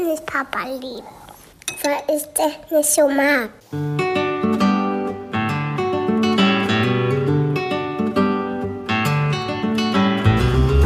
[0.00, 1.04] hat nicht Papa lieb.
[1.82, 3.50] Weil ich das nicht so mag.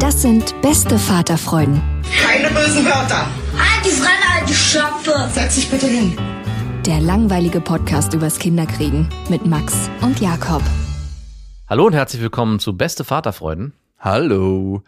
[0.00, 1.82] Das sind beste Vaterfreuden.
[2.22, 3.26] Keine bösen Wörter.
[3.56, 5.28] Halt die Fremde, alte Schöpfe.
[5.32, 6.16] Setz dich bitte hin.
[6.86, 10.62] Der langweilige Podcast übers Kinderkriegen mit Max und Jakob.
[11.68, 13.72] Hallo und herzlich willkommen zu Beste Vaterfreuden.
[13.98, 14.82] Hallo.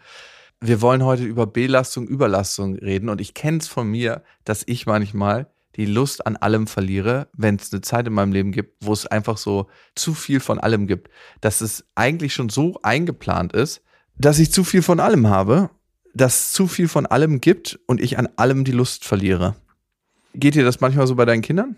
[0.59, 4.85] Wir wollen heute über Belastung, Überlastung reden und ich kenne es von mir, dass ich
[4.85, 8.91] manchmal die Lust an allem verliere, wenn es eine Zeit in meinem Leben gibt, wo
[8.91, 11.09] es einfach so zu viel von allem gibt,
[11.41, 13.83] dass es eigentlich schon so eingeplant ist,
[14.17, 15.69] dass ich zu viel von allem habe,
[16.15, 19.55] dass es zu viel von allem gibt und ich an allem die Lust verliere.
[20.33, 21.75] Geht dir das manchmal so bei deinen Kindern?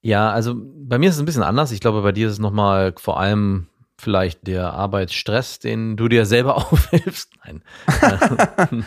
[0.00, 1.70] Ja, also bei mir ist es ein bisschen anders.
[1.70, 6.26] Ich glaube, bei dir ist es nochmal vor allem vielleicht der Arbeitsstress, den du dir
[6.26, 7.30] selber aufhilfst.
[7.44, 7.62] Nein.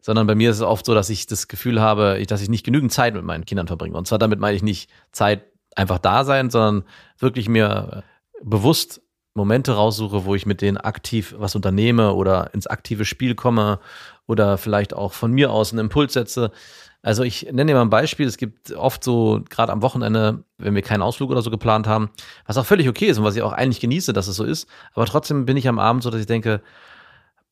[0.00, 2.64] Sondern bei mir ist es oft so, dass ich das Gefühl habe, dass ich nicht
[2.64, 3.96] genügend Zeit mit meinen Kindern verbringe.
[3.96, 5.44] Und zwar damit meine ich nicht Zeit
[5.76, 6.84] einfach da sein, sondern
[7.18, 8.02] wirklich mir
[8.42, 9.02] bewusst
[9.34, 13.78] Momente raussuche, wo ich mit denen aktiv was unternehme oder ins aktive Spiel komme
[14.26, 16.50] oder vielleicht auch von mir aus einen Impuls setze.
[17.02, 18.26] Also ich nenne dir mal ein Beispiel.
[18.26, 22.10] Es gibt oft so, gerade am Wochenende, wenn wir keinen Ausflug oder so geplant haben,
[22.46, 24.68] was auch völlig okay ist und was ich auch eigentlich genieße, dass es so ist.
[24.94, 26.60] Aber trotzdem bin ich am Abend so, dass ich denke,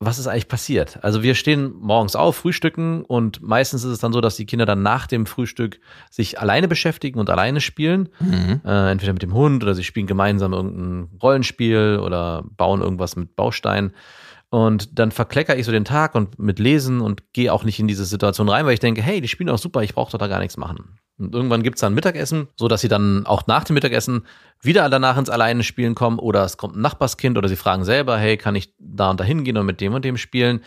[0.01, 1.03] was ist eigentlich passiert?
[1.03, 4.65] Also wir stehen morgens auf, frühstücken und meistens ist es dann so, dass die Kinder
[4.65, 8.09] dann nach dem Frühstück sich alleine beschäftigen und alleine spielen.
[8.21, 8.61] Mhm.
[8.65, 13.35] Äh, entweder mit dem Hund oder sie spielen gemeinsam irgendein Rollenspiel oder bauen irgendwas mit
[13.35, 13.93] Bausteinen.
[14.51, 17.89] Und dann verklecker ich so den Tag und mit Lesen und gehe auch nicht in
[17.89, 20.27] diese Situation rein, weil ich denke, hey, die spielen auch super, ich brauche doch da
[20.27, 20.99] gar nichts machen.
[21.19, 24.25] Und irgendwann gibt's dann Mittagessen, so dass sie dann auch nach dem Mittagessen
[24.63, 28.17] wieder danach ins Alleine spielen kommen oder es kommt ein Nachbarskind oder sie fragen selber,
[28.17, 30.61] hey, kann ich da und da hingehen und mit dem und dem spielen?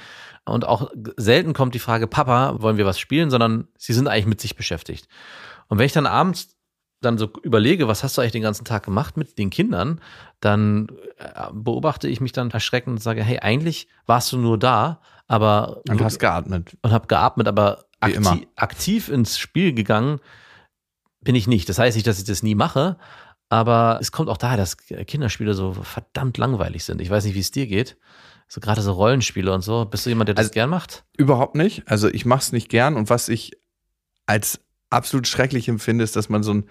[0.45, 4.25] Und auch selten kommt die Frage, Papa, wollen wir was spielen, sondern sie sind eigentlich
[4.27, 5.07] mit sich beschäftigt.
[5.69, 6.55] Und wenn ich dann abends
[7.01, 9.99] dann so überlege, was hast du eigentlich den ganzen Tag gemacht mit den Kindern,
[10.39, 15.01] dann äh, beobachte ich mich dann erschreckend und sage, hey, eigentlich warst du nur da,
[15.27, 20.19] aber und hast geatmet und habe geatmet, aber aktiv, aktiv ins Spiel gegangen
[21.21, 21.69] bin ich nicht.
[21.69, 22.97] Das heißt nicht, dass ich das nie mache,
[23.49, 27.01] aber es kommt auch daher, dass Kinderspiele so verdammt langweilig sind.
[27.01, 27.97] Ich weiß nicht, wie es dir geht.
[28.47, 29.85] So gerade so Rollenspiele und so.
[29.85, 31.05] Bist du jemand, der das also, gern macht?
[31.17, 31.87] Überhaupt nicht.
[31.87, 33.53] Also ich mache es nicht gern und was ich
[34.25, 36.69] als absolut schrecklich empfinde, ist, dass man so ein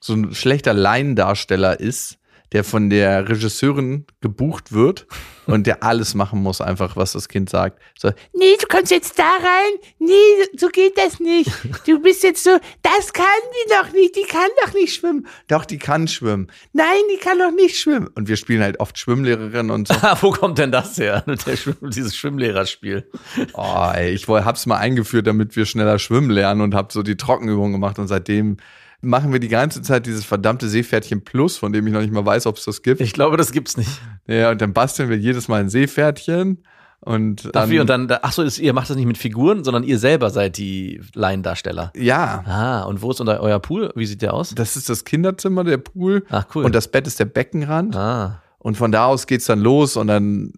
[0.00, 2.20] so ein schlechter Laiendarsteller ist,
[2.52, 5.06] der von der Regisseurin gebucht wird
[5.46, 7.80] und der alles machen muss, einfach was das Kind sagt.
[7.96, 9.78] So, nee, du kommst jetzt da rein.
[9.98, 10.12] Nee,
[10.56, 11.50] so geht das nicht.
[11.86, 12.50] Du bist jetzt so,
[12.82, 14.16] das kann die doch nicht.
[14.16, 15.26] Die kann doch nicht schwimmen.
[15.46, 16.50] Doch, die kann schwimmen.
[16.72, 18.08] Nein, die kann doch nicht schwimmen.
[18.08, 19.94] Und wir spielen halt oft Schwimmlehrerin und so.
[20.20, 21.24] Wo kommt denn das her,
[21.54, 23.08] Schwimm, dieses Schwimmlehrerspiel?
[23.52, 27.16] Oh, ey, ich hab's mal eingeführt, damit wir schneller schwimmen lernen und hab so die
[27.16, 28.56] Trockenübungen gemacht und seitdem
[29.00, 32.24] machen wir die ganze Zeit dieses verdammte Seepferdchen Plus, von dem ich noch nicht mal
[32.24, 33.00] weiß, ob es das gibt.
[33.00, 34.00] Ich glaube, das gibt's nicht.
[34.26, 36.62] Ja, und dann basteln wir jedes Mal ein Seepferdchen.
[37.02, 39.98] Und dann, Dafür und dann, ach so, ihr macht das nicht mit Figuren, sondern ihr
[39.98, 41.92] selber seid die Laiendarsteller.
[41.96, 42.44] Ja.
[42.46, 43.90] Ah, und wo ist unser, euer Pool?
[43.94, 44.54] Wie sieht der aus?
[44.54, 46.24] Das ist das Kinderzimmer, der Pool.
[46.28, 46.64] Ach, cool.
[46.64, 47.96] Und das Bett ist der Beckenrand.
[47.96, 48.42] Ah.
[48.58, 50.52] Und von da aus geht's dann los und dann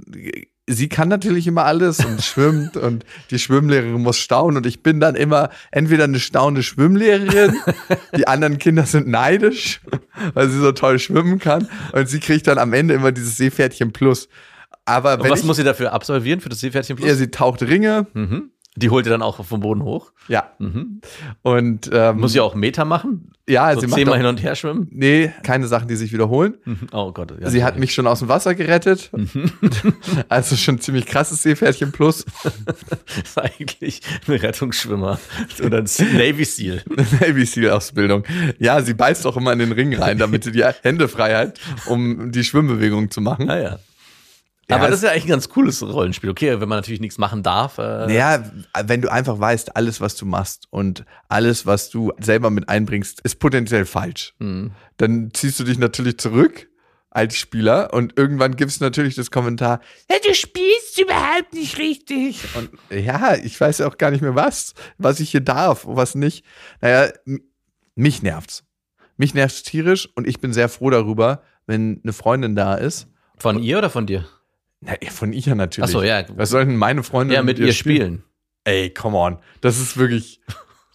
[0.69, 5.01] sie kann natürlich immer alles und schwimmt und die Schwimmlehrerin muss staunen und ich bin
[5.01, 7.57] dann immer entweder eine staunende Schwimmlehrerin,
[8.17, 9.81] die anderen Kinder sind neidisch,
[10.35, 13.93] weil sie so toll schwimmen kann und sie kriegt dann am Ende immer dieses Seepferdchen
[13.93, 14.29] Plus.
[14.85, 17.09] Aber was ich, muss sie dafür absolvieren für das Seepferdchen Plus?
[17.09, 18.07] Ja, sie taucht Ringe.
[18.15, 18.51] Mhm.
[18.75, 20.13] Die holt ihr dann auch vom Boden hoch.
[20.29, 20.53] Ja.
[20.59, 21.03] Mhm.
[21.43, 23.33] Und ähm, Muss ja auch Meter machen?
[23.47, 24.89] ja, So sie zehnmal hin und her schwimmen?
[24.93, 26.55] nee, keine Sachen, die sich wiederholen.
[26.65, 26.87] Mhm.
[26.93, 27.35] Oh Gott.
[27.39, 29.11] ja, sie hat mich schon aus dem Wasser gerettet.
[30.29, 32.25] also schon ziemlich krasses Seepferdchen plus.
[32.65, 32.77] Das
[33.25, 35.19] ist eigentlich ein Rettungsschwimmer
[35.63, 36.83] oder ein Navy Seal.
[37.21, 38.25] Navy Seal Ausbildung.
[38.59, 41.59] Ja, sie beißt auch immer in den Ring rein, damit sie die Hände frei hat,
[41.87, 43.47] um die Schwimmbewegung zu machen.
[43.47, 43.63] Naja.
[43.71, 43.79] Ja,
[44.69, 46.31] Aber das ist ja eigentlich ein ganz cooles Rollenspiel.
[46.31, 47.79] Okay, wenn man natürlich nichts machen darf.
[47.79, 48.43] Äh, Naja,
[48.85, 53.21] wenn du einfach weißt, alles, was du machst und alles, was du selber mit einbringst,
[53.23, 54.35] ist potenziell falsch.
[54.39, 54.71] Mhm.
[54.97, 56.69] Dann ziehst du dich natürlich zurück
[57.11, 59.81] als Spieler und irgendwann gibt's natürlich das Kommentar,
[60.11, 62.43] Ja, du spielst überhaupt nicht richtig.
[62.55, 66.15] und ja, ich weiß ja auch gar nicht mehr was, was ich hier darf, was
[66.15, 66.43] nicht.
[66.81, 67.13] Naja,
[67.95, 68.65] mich nervt's.
[69.19, 73.09] Mich nervt's tierisch und ich bin sehr froh darüber, wenn eine Freundin da ist.
[73.37, 74.25] Von ihr oder von dir?
[74.85, 75.89] Na, von ihr natürlich.
[75.89, 76.25] Ach so, ja.
[76.37, 78.25] Was soll denn meine Freundin Ja, mit ihr spielen.
[78.65, 79.39] Ey, come on.
[79.61, 80.41] Das ist wirklich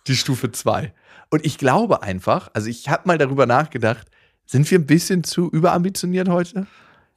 [0.08, 0.94] die Stufe 2.
[1.30, 4.08] Und ich glaube einfach, also ich habe mal darüber nachgedacht,
[4.46, 6.68] sind wir ein bisschen zu überambitioniert heute?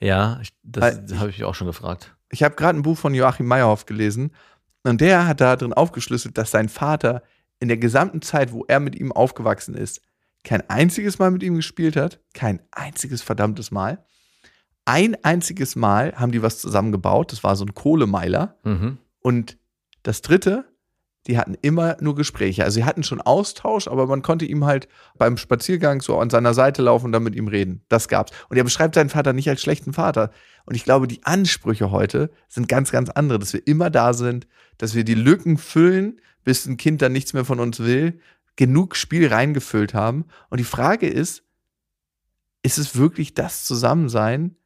[0.00, 2.17] Ja, das ich- habe ich auch schon gefragt.
[2.32, 4.32] Ich habe gerade ein Buch von Joachim Meyerhoff gelesen
[4.84, 7.22] und der hat da drin aufgeschlüsselt, dass sein Vater
[7.58, 10.00] in der gesamten Zeit, wo er mit ihm aufgewachsen ist,
[10.44, 12.20] kein einziges Mal mit ihm gespielt hat.
[12.32, 14.05] Kein einziges verdammtes Mal.
[14.91, 17.31] Ein einziges Mal haben die was zusammengebaut.
[17.31, 18.57] Das war so ein Kohlemeiler.
[18.65, 18.99] Mhm.
[19.21, 19.57] Und
[20.03, 20.65] das dritte,
[21.29, 22.65] die hatten immer nur Gespräche.
[22.65, 26.55] Also sie hatten schon Austausch, aber man konnte ihm halt beim Spaziergang so an seiner
[26.55, 27.85] Seite laufen und dann mit ihm reden.
[27.89, 28.33] Das gab's.
[28.49, 30.33] Und er beschreibt seinen Vater nicht als schlechten Vater.
[30.67, 34.49] Und ich glaube, die Ansprüche heute sind ganz, ganz andere, dass wir immer da sind,
[34.77, 38.19] dass wir die Lücken füllen, bis ein Kind dann nichts mehr von uns will,
[38.57, 40.25] genug Spiel reingefüllt haben.
[40.49, 41.45] Und die Frage ist,
[42.65, 44.57] ist es wirklich das Zusammensein,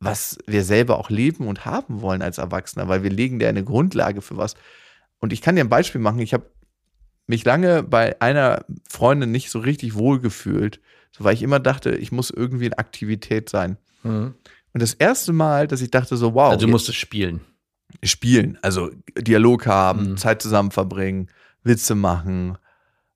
[0.00, 3.64] was wir selber auch leben und haben wollen als Erwachsener, weil wir legen da eine
[3.64, 4.54] Grundlage für was.
[5.18, 6.20] Und ich kann dir ein Beispiel machen.
[6.20, 6.46] Ich habe
[7.26, 10.80] mich lange bei einer Freundin nicht so richtig wohl gefühlt,
[11.10, 13.76] so, weil ich immer dachte, ich muss irgendwie in Aktivität sein.
[14.04, 14.34] Mhm.
[14.72, 17.40] Und das erste Mal, dass ich dachte so, wow, Also du musstest spielen.
[18.04, 20.16] spielen, also Dialog haben, Mhm.
[20.16, 21.28] Zeit zusammen verbringen,
[21.64, 22.56] Witze machen.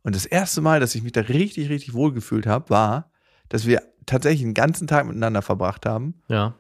[0.03, 3.11] Und das erste Mal, dass ich mich da richtig, richtig wohl gefühlt habe, war,
[3.49, 6.55] dass wir tatsächlich einen ganzen Tag miteinander verbracht haben Ja.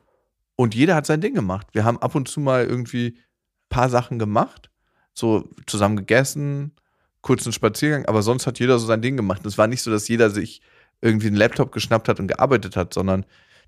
[0.56, 1.68] Und jeder hat sein Ding gemacht.
[1.72, 4.70] Wir haben ab und zu mal irgendwie ein paar Sachen gemacht,
[5.14, 6.72] so zusammen gegessen,
[7.20, 9.44] kurzen Spaziergang, aber sonst hat jeder so sein Ding gemacht.
[9.46, 10.60] Es war nicht so, dass jeder sich
[11.00, 13.24] irgendwie einen Laptop geschnappt hat und gearbeitet hat, sondern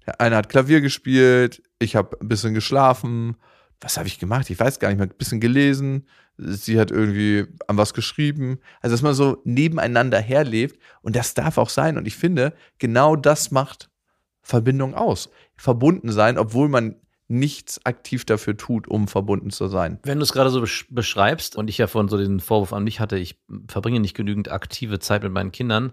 [0.07, 3.37] der eine hat Klavier gespielt, ich habe ein bisschen geschlafen.
[3.81, 4.49] Was habe ich gemacht?
[4.51, 5.09] Ich weiß gar nicht mehr.
[5.09, 6.07] Ein bisschen gelesen.
[6.37, 8.59] Sie hat irgendwie an was geschrieben.
[8.81, 10.79] Also, dass man so nebeneinander herlebt.
[11.03, 11.99] Und das darf auch sein.
[11.99, 13.91] Und ich finde, genau das macht
[14.43, 15.31] Verbindung aus.
[15.57, 16.97] Verbunden sein, obwohl man
[17.27, 19.99] nichts aktiv dafür tut, um verbunden zu sein.
[20.03, 22.85] Wenn du es gerade so besch beschreibst und ich ja vorhin so den Vorwurf an
[22.85, 25.93] mich hatte, ich verbringe nicht genügend aktive Zeit mit meinen Kindern,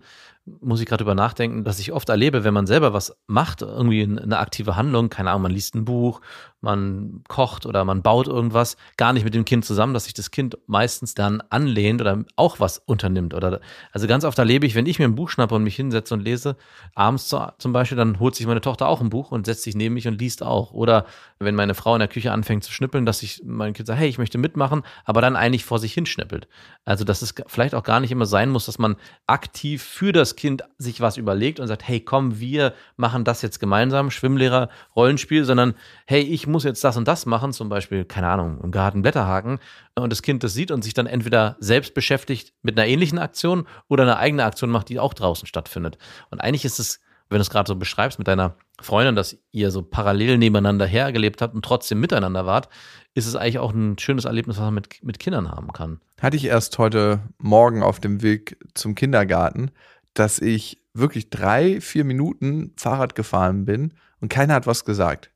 [0.59, 4.03] muss ich gerade drüber nachdenken, dass ich oft erlebe, wenn man selber was macht, irgendwie
[4.03, 6.19] eine aktive Handlung, keine Ahnung, man liest ein Buch,
[6.61, 10.31] man kocht oder man baut irgendwas, gar nicht mit dem Kind zusammen, dass sich das
[10.31, 13.33] Kind meistens dann anlehnt oder auch was unternimmt.
[13.33, 13.59] Oder
[13.91, 16.21] also ganz oft erlebe ich, wenn ich mir ein Buch schnappe und mich hinsetze und
[16.21, 16.55] lese,
[16.93, 19.75] abends zu, zum Beispiel, dann holt sich meine Tochter auch ein Buch und setzt sich
[19.75, 20.71] neben mich und liest auch.
[20.71, 21.05] Oder
[21.39, 24.07] wenn meine Frau in der Küche anfängt zu schnippeln, dass ich mein Kind sagt, hey,
[24.07, 26.47] ich möchte mitmachen, aber dann eigentlich vor sich hinschnippelt.
[26.85, 30.35] Also dass es vielleicht auch gar nicht immer sein muss, dass man aktiv für das
[30.35, 35.43] Kind sich was überlegt und sagt, hey, komm, wir machen das jetzt gemeinsam, Schwimmlehrer, Rollenspiel,
[35.43, 35.73] sondern
[36.05, 39.25] hey, ich muss jetzt das und das machen, zum Beispiel, keine Ahnung, im Garten Blätter
[39.25, 39.59] haken
[39.95, 43.67] und das Kind das sieht und sich dann entweder selbst beschäftigt mit einer ähnlichen Aktion
[43.87, 45.97] oder eine eigene Aktion macht, die auch draußen stattfindet.
[46.29, 46.99] Und eigentlich ist es,
[47.29, 51.41] wenn du es gerade so beschreibst mit deiner Freundin, dass ihr so parallel nebeneinander hergelebt
[51.41, 52.69] habt und trotzdem miteinander wart,
[53.13, 55.99] ist es eigentlich auch ein schönes Erlebnis, was man mit, mit Kindern haben kann.
[56.21, 59.71] Hatte ich erst heute Morgen auf dem Weg zum Kindergarten,
[60.13, 65.30] dass ich wirklich drei, vier Minuten Fahrrad gefahren bin und keiner hat was gesagt.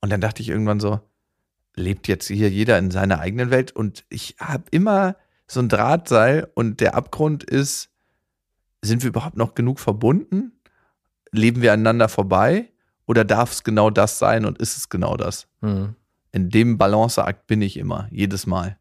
[0.00, 1.00] Und dann dachte ich irgendwann so,
[1.74, 6.48] lebt jetzt hier jeder in seiner eigenen Welt und ich habe immer so ein Drahtseil
[6.54, 7.90] und der Abgrund ist,
[8.82, 10.52] sind wir überhaupt noch genug verbunden?
[11.32, 12.70] Leben wir aneinander vorbei?
[13.06, 15.48] Oder darf es genau das sein und ist es genau das?
[15.60, 15.94] Mhm.
[16.32, 18.78] In dem Balanceakt bin ich immer, jedes Mal.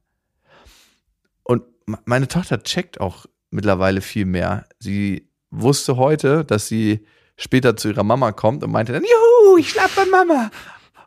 [1.43, 1.63] Und
[2.05, 4.67] meine Tochter checkt auch mittlerweile viel mehr.
[4.79, 7.05] Sie wusste heute, dass sie
[7.37, 10.51] später zu ihrer Mama kommt und meinte dann, juhu, ich schlaf bei Mama.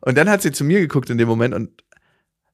[0.00, 1.70] Und dann hat sie zu mir geguckt in dem Moment und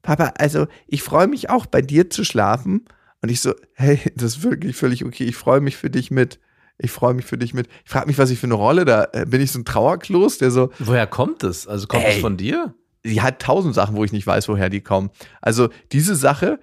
[0.02, 2.84] Papa, also ich freue mich auch bei dir zu schlafen.
[3.22, 5.24] Und ich so, hey, das ist wirklich völlig okay.
[5.24, 6.38] Ich freue mich für dich mit.
[6.78, 7.68] Ich freue mich für dich mit.
[7.84, 9.40] Ich frage mich, was ich für eine Rolle da äh, bin.
[9.40, 11.66] Ich so ein Trauerklos, der so, Woher kommt es?
[11.66, 12.74] Also kommt es von dir?
[13.02, 15.10] sie hat tausend Sachen, wo ich nicht weiß, woher die kommen.
[15.40, 16.58] Also diese Sache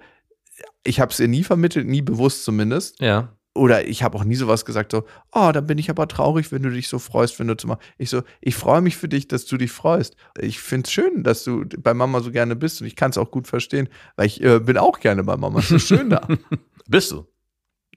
[0.84, 3.00] ich habe es ihr nie vermittelt, nie bewusst zumindest.
[3.00, 3.32] Ja.
[3.54, 6.62] Oder ich habe auch nie sowas gesagt, so, oh, da bin ich aber traurig, wenn
[6.62, 7.80] du dich so freust, wenn du zu machen.
[7.98, 10.16] Ich so, ich freue mich für dich, dass du dich freust.
[10.38, 13.18] Ich finde es schön, dass du bei Mama so gerne bist und ich kann es
[13.18, 15.60] auch gut verstehen, weil ich äh, bin auch gerne bei Mama.
[15.60, 16.26] Es ist schön da.
[16.86, 17.26] Bist du?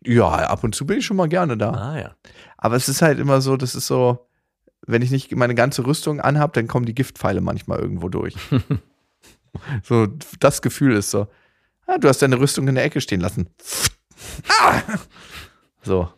[0.07, 1.71] ja, ab und zu bin ich schon mal gerne da.
[1.71, 2.15] Ah ja.
[2.57, 4.27] Aber es ist halt immer so, das ist so,
[4.85, 8.35] wenn ich nicht meine ganze Rüstung anhab, dann kommen die Giftpfeile manchmal irgendwo durch.
[9.83, 10.07] so,
[10.39, 11.27] das Gefühl ist so,
[11.87, 13.49] ah, du hast deine Rüstung in der Ecke stehen lassen.
[14.61, 14.81] ah!
[15.81, 16.09] So.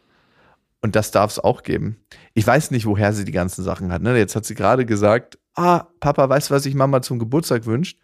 [0.82, 1.98] Und das darf es auch geben.
[2.34, 4.02] Ich weiß nicht, woher sie die ganzen Sachen hat.
[4.02, 4.18] Ne?
[4.18, 8.00] Jetzt hat sie gerade gesagt, ah, Papa, weißt du, was sich Mama zum Geburtstag wünscht?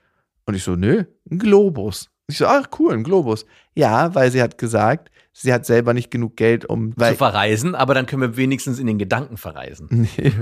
[0.46, 2.10] Und ich so, nö, ein Globus.
[2.28, 3.46] Ich so, ach cool, ein Globus.
[3.76, 7.94] Ja, weil sie hat gesagt, sie hat selber nicht genug Geld, um Zu verreisen, aber
[7.94, 9.88] dann können wir wenigstens in den Gedanken verreisen.
[10.18, 10.34] Nee,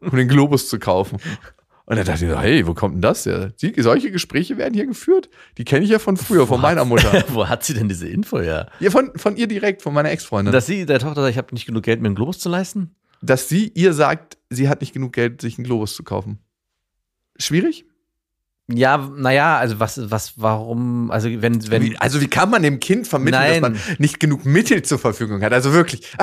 [0.00, 1.18] um den Globus zu kaufen.
[1.90, 3.50] Und dann dachte ich so, hey, wo kommt denn das her?
[3.60, 5.28] Die, solche Gespräche werden hier geführt.
[5.58, 7.24] Die kenne ich ja von früher, von meiner Mutter.
[7.30, 8.70] Wo hat sie denn diese Info her?
[8.78, 10.52] Ja, von, von ihr direkt, von meiner Ex-Freundin.
[10.52, 12.94] Dass sie der Tochter sagt, ich habe nicht genug Geld, mir einen Globus zu leisten?
[13.22, 16.38] Dass sie ihr sagt, sie hat nicht genug Geld, sich einen Globus zu kaufen.
[17.38, 17.86] Schwierig?
[18.72, 21.82] Ja, naja, also was, was, warum, also wenn, wenn.
[21.82, 23.62] Wie, also wie kann man dem Kind vermitteln, Nein.
[23.62, 25.52] dass man nicht genug Mittel zur Verfügung hat?
[25.52, 26.12] Also wirklich.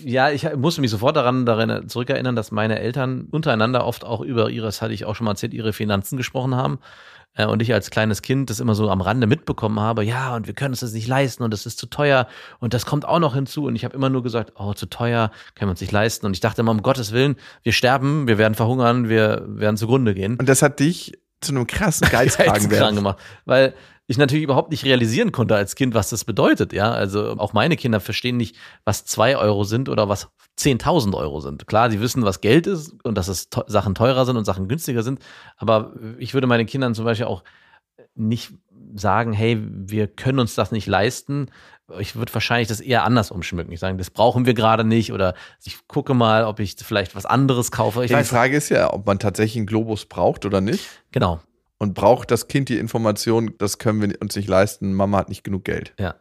[0.00, 4.48] Ja, ich musste mich sofort daran, daran zurückerinnern, dass meine Eltern untereinander oft auch über
[4.48, 6.78] ihre, das hatte ich auch schon mal erzählt, ihre Finanzen gesprochen haben.
[7.38, 10.46] Äh, Und ich als kleines Kind das immer so am Rande mitbekommen habe, ja, und
[10.46, 12.26] wir können uns das nicht leisten und das ist zu teuer
[12.60, 13.64] und das kommt auch noch hinzu.
[13.64, 16.26] Und ich habe immer nur gesagt, oh, zu teuer, können wir uns nicht leisten.
[16.26, 20.14] Und ich dachte immer, um Gottes Willen, wir sterben, wir werden verhungern, wir werden zugrunde
[20.14, 20.36] gehen.
[20.36, 23.18] Und das hat dich zu einem krassen Geizkragen gemacht.
[23.44, 23.74] Weil
[24.08, 26.72] ich natürlich überhaupt nicht realisieren konnte als Kind, was das bedeutet.
[26.72, 31.40] Ja, also auch meine Kinder verstehen nicht, was zwei Euro sind oder was 10.000 Euro
[31.40, 31.66] sind.
[31.68, 34.66] Klar, sie wissen, was Geld ist und dass es te Sachen teurer sind und Sachen
[34.66, 35.20] günstiger sind.
[35.58, 37.44] Aber ich würde meinen Kindern zum Beispiel auch
[38.14, 38.52] nicht
[38.94, 41.50] sagen, hey, wir können uns das nicht leisten.
[41.98, 43.72] Ich würde wahrscheinlich das eher anders umschmücken.
[43.72, 45.34] Ich sage, das brauchen wir gerade nicht oder
[45.64, 48.02] ich gucke mal, ob ich vielleicht was anderes kaufe.
[48.04, 50.86] Ich Die weiß, Frage ist ja, ob man tatsächlich einen Globus braucht oder nicht.
[51.12, 51.40] genau,
[51.78, 55.44] Und braucht das Kind die Information, das können wir uns nicht leisten, Mama hat nicht
[55.44, 55.94] genug Geld.
[55.98, 56.14] ja.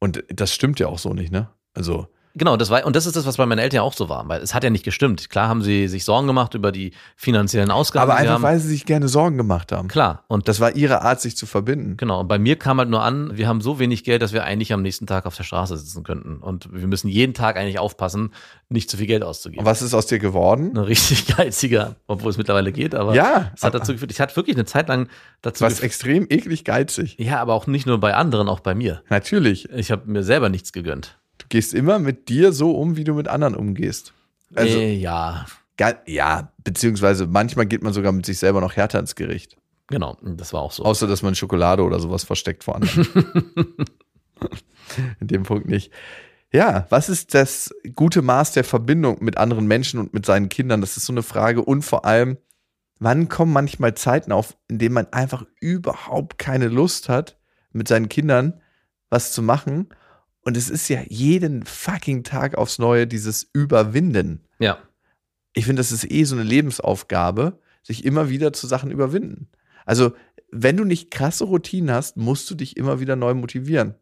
[0.00, 1.48] Und das stimmt ja auch so nicht, ne?
[1.72, 4.26] Also, Genau, das war, und das ist das, was bei meinen Eltern auch so war,
[4.28, 5.30] weil es hat ja nicht gestimmt.
[5.30, 8.10] Klar haben sie sich Sorgen gemacht über die finanziellen Ausgaben.
[8.10, 8.42] aber einfach, haben.
[8.42, 9.86] weil sie sich gerne Sorgen gemacht haben.
[9.86, 11.96] Klar, und Das war ihre Art, sich zu verbinden.
[11.96, 14.42] Genau, und bei mir kam halt nur an, wir haben so wenig Geld, dass wir
[14.42, 16.38] eigentlich am nächsten Tag auf der Straße sitzen könnten.
[16.38, 18.32] Und wir müssen jeden Tag eigentlich aufpassen,
[18.68, 19.60] nicht zu viel Geld auszugeben.
[19.60, 20.72] Und was ist aus dir geworden?
[20.76, 23.52] Ein richtig geiziger, obwohl es mittlerweile geht, aber Ja.
[23.54, 25.08] es hat dazu geführt, ich hatte wirklich eine Zeit lang
[25.42, 27.16] dazu Was extrem eklig geizig.
[27.20, 29.02] ja, aber auch nicht nur bei anderen, auch bei mir.
[29.08, 29.68] Natürlich.
[29.70, 31.16] Ich habe mir selber nichts gegönnt.
[31.54, 34.12] Du gehst immer mit dir so um, wie du mit anderen umgehst.
[34.56, 35.46] Also, äh, ja,
[36.04, 39.56] ja, beziehungsweise manchmal geht man sogar mit sich selber noch härter ins Gericht.
[39.86, 40.84] genau, das war auch so.
[40.84, 43.06] Außer, dass man Schokolade oder sowas versteckt vor anderen.
[45.20, 45.92] In dem Punkt nicht.
[46.52, 50.80] Ja, was ist das gute Maß der Verbindung mit anderen Menschen und mit seinen Kindern?
[50.80, 51.62] Das ist so eine Frage.
[51.62, 52.36] Und vor allem,
[52.98, 57.38] wann kommen manchmal Zeiten auf, in denen man einfach überhaupt keine Lust hat,
[57.70, 58.60] mit seinen Kindern
[59.08, 59.90] was zu machen?
[60.44, 64.44] Und es ist ja jeden fucking Tag aufs Neue dieses Überwinden.
[64.58, 64.78] ja,
[65.54, 69.48] Ich finde, das ist eh so eine Lebensaufgabe, sich immer wieder zu Sachen überwinden.
[69.86, 70.12] Also,
[70.50, 73.94] wenn du nicht krasse Routinen hast, musst du dich immer wieder neu motivieren.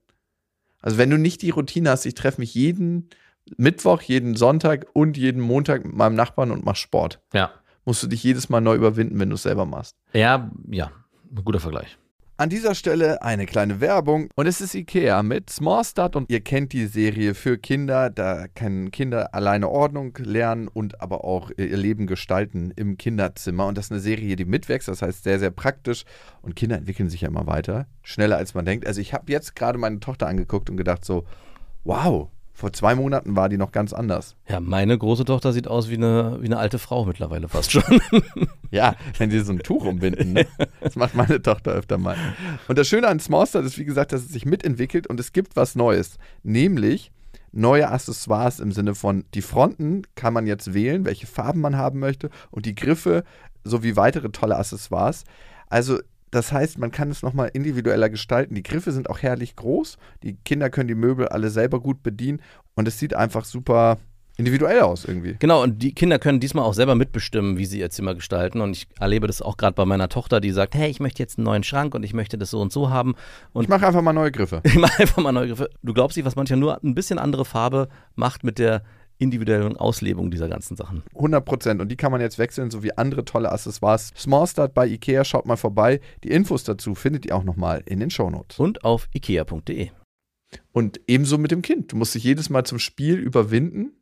[0.80, 3.08] Also, wenn du nicht die Routine hast, ich treffe mich jeden
[3.56, 7.50] Mittwoch, jeden Sonntag und jeden Montag mit meinem Nachbarn und mach Sport, ja,
[7.84, 9.96] musst du dich jedes Mal neu überwinden, wenn du es selber machst.
[10.12, 10.90] ja, ja,
[11.34, 11.98] ein guter Vergleich.
[12.38, 14.30] An dieser Stelle eine kleine Werbung.
[14.34, 18.46] Und es ist Ikea mit Small Start und ihr kennt die Serie für Kinder, da
[18.48, 23.66] können Kinder alleine Ordnung lernen und aber auch ihr Leben gestalten im Kinderzimmer.
[23.66, 26.04] Und das ist eine Serie, die mitwächst, das heißt sehr, sehr praktisch.
[26.40, 28.86] Und Kinder entwickeln sich ja immer weiter, schneller als man denkt.
[28.86, 31.26] Also ich habe jetzt gerade meine Tochter angeguckt und gedacht so,
[31.84, 34.36] wow, vor zwei Monaten war die noch ganz anders.
[34.48, 37.82] Ja, meine große Tochter sieht aus wie eine, wie eine alte Frau mittlerweile fast schon.
[38.70, 40.32] Ja, wenn die so ein Tuch umbinden.
[40.32, 40.46] Ne?
[40.80, 42.16] Das macht meine Tochter öfter mal.
[42.68, 45.34] Und das Schöne an Small Start ist, wie gesagt, dass es sich mitentwickelt und es
[45.34, 46.16] gibt was Neues.
[46.42, 47.12] Nämlich
[47.52, 51.98] neue Accessoires im Sinne von, die Fronten kann man jetzt wählen, welche Farben man haben
[51.98, 53.24] möchte und die Griffe
[53.62, 55.24] sowie weitere tolle Accessoires.
[55.68, 56.00] Also
[56.32, 58.54] das heißt, man kann es nochmal individueller gestalten.
[58.54, 59.98] Die Griffe sind auch herrlich groß.
[60.22, 62.40] Die Kinder können die Möbel alle selber gut bedienen
[62.74, 63.98] und es sieht einfach super
[64.38, 65.36] individuell aus irgendwie.
[65.38, 68.62] Genau, und die Kinder können diesmal auch selber mitbestimmen, wie sie ihr Zimmer gestalten.
[68.62, 71.38] Und ich erlebe das auch gerade bei meiner Tochter, die sagt, hey, ich möchte jetzt
[71.38, 73.14] einen neuen Schrank und ich möchte das so und so haben.
[73.52, 74.62] Und Ich mache einfach mal neue Griffe.
[74.64, 75.68] ich mache einfach mal neue Griffe.
[75.82, 78.82] Du glaubst nicht, was manchmal nur ein bisschen andere Farbe macht mit der
[79.22, 81.02] individuellen Auslebung dieser ganzen Sachen.
[81.14, 81.80] 100 Prozent.
[81.80, 84.12] Und die kann man jetzt wechseln, so wie andere tolle Accessoires.
[84.16, 86.00] Small Start bei Ikea, schaut mal vorbei.
[86.24, 88.58] Die Infos dazu findet ihr auch nochmal in den Shownotes.
[88.58, 89.90] Und auf ikea.de.
[90.72, 91.92] Und ebenso mit dem Kind.
[91.92, 93.92] Du musst dich jedes Mal zum Spiel überwinden,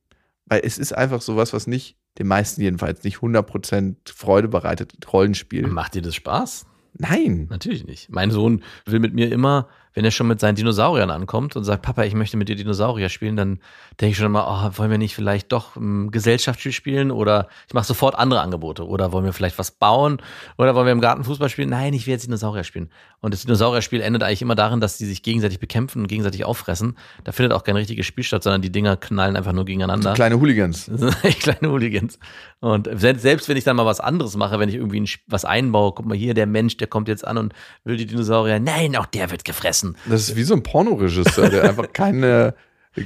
[0.46, 5.66] weil es ist einfach sowas, was nicht, den meisten jedenfalls, nicht 100% Freude bereitet, Rollenspiel.
[5.66, 6.66] Macht dir das Spaß?
[6.94, 7.46] Nein.
[7.50, 8.10] Natürlich nicht.
[8.10, 11.82] Mein Sohn will mit mir immer, wenn er schon mit seinen Dinosauriern ankommt und sagt,
[11.82, 13.60] Papa, ich möchte mit dir Dinosaurier spielen, dann
[14.00, 17.74] denke ich schon immer, oh, wollen wir nicht vielleicht doch ein Gesellschaftsspiel spielen oder ich
[17.74, 20.22] mache sofort andere Angebote oder wollen wir vielleicht was bauen
[20.58, 21.70] oder wollen wir im Garten Fußball spielen?
[21.70, 22.90] Nein, ich will jetzt Dinosaurier spielen.
[23.20, 26.96] Und das Dinosaurierspiel endet eigentlich immer darin, dass die sich gegenseitig bekämpfen und gegenseitig auffressen.
[27.24, 30.14] Da findet auch kein richtiges Spiel statt, sondern die Dinger knallen einfach nur gegeneinander.
[30.14, 30.90] Kleine Hooligans.
[31.40, 32.18] Kleine Hooligans.
[32.60, 36.06] Und selbst wenn ich dann mal was anderes mache, wenn ich irgendwie was einbaue, guck
[36.06, 37.54] mal hier, der Mensch, der kommt jetzt an und
[37.84, 39.79] will die Dinosaurier, nein, auch der wird gefressen.
[40.08, 42.54] Das ist wie so ein Pornoregisseur, der einfach keine,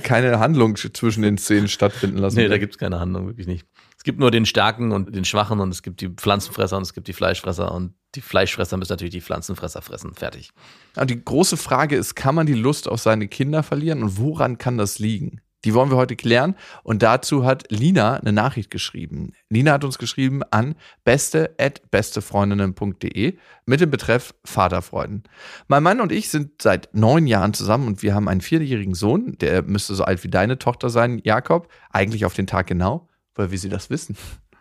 [0.02, 2.58] keine Handlung zwischen den Szenen stattfinden lassen Nee, da will.
[2.58, 3.66] gibt's keine Handlung, wirklich nicht.
[3.96, 6.92] Es gibt nur den Starken und den Schwachen und es gibt die Pflanzenfresser und es
[6.92, 10.14] gibt die Fleischfresser und die Fleischfresser müssen natürlich die Pflanzenfresser fressen.
[10.14, 10.50] Fertig.
[10.96, 14.58] Und die große Frage ist, kann man die Lust auf seine Kinder verlieren und woran
[14.58, 15.40] kann das liegen?
[15.64, 19.32] Die wollen wir heute klären und dazu hat Lina eine Nachricht geschrieben.
[19.48, 25.24] Lina hat uns geschrieben an beste@bestefreundinnen.de mit dem Betreff Vaterfreuden.
[25.68, 29.36] Mein Mann und ich sind seit neun Jahren zusammen und wir haben einen vierjährigen Sohn,
[29.40, 33.50] der müsste so alt wie deine Tochter sein, Jakob, eigentlich auf den Tag genau, weil
[33.50, 34.16] wir sie das wissen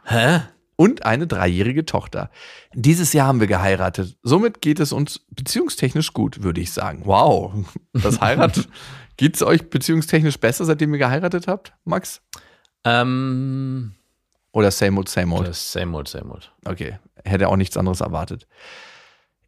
[0.05, 0.39] Hä?
[0.75, 2.29] und eine dreijährige Tochter.
[2.73, 4.17] Dieses Jahr haben wir geheiratet.
[4.23, 7.03] Somit geht es uns beziehungstechnisch gut, würde ich sagen.
[7.05, 7.53] Wow,
[7.93, 8.67] das Heirat.
[9.17, 12.21] Geht es euch beziehungstechnisch besser, seitdem ihr geheiratet habt, Max?
[12.83, 13.93] Ähm,
[14.51, 15.47] Oder same old, same old?
[15.47, 16.51] ist same old, same old.
[16.65, 18.47] Okay, hätte auch nichts anderes erwartet.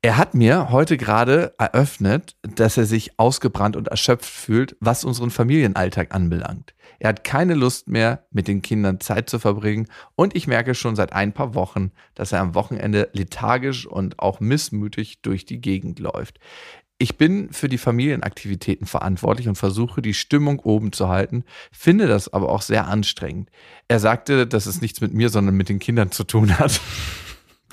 [0.05, 5.31] Er hat mir heute gerade eröffnet, dass er sich ausgebrannt und erschöpft fühlt, was unseren
[5.31, 6.75] Familienalltag anbelangt.
[6.99, 10.95] Er hat keine Lust mehr, mit den Kindern Zeit zu verbringen und ich merke schon
[10.95, 15.97] seit ein paar Wochen, dass er am Wochenende lethargisch und auch missmütig durch die Gegend
[15.97, 16.39] läuft.
[16.97, 22.31] Ich bin für die Familienaktivitäten verantwortlich und versuche, die Stimmung oben zu halten, finde das
[22.31, 23.49] aber auch sehr anstrengend.
[23.89, 26.79] Er sagte, dass es nichts mit mir, sondern mit den Kindern zu tun hat.